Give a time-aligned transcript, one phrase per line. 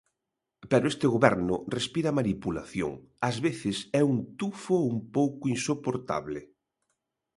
[0.71, 2.91] Pero este goberno respira manipulación;
[3.29, 6.39] ás veces é un tufo un pouco insoportable.